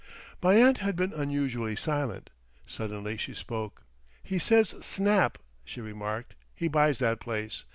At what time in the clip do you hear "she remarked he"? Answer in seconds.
5.63-6.67